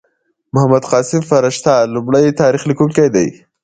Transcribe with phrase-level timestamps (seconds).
[0.53, 3.27] محمد قاسم فرشته لومړی تاریخ لیکونکی دﺉ.